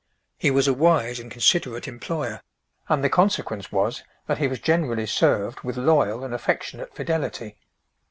[0.39, 2.41] He was a wise and considerate employer;
[2.89, 7.55] and the consequence was, that he was generally served with loyal and affectionate fidelity.